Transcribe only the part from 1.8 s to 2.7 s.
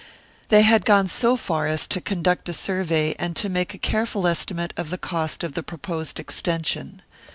to conduct a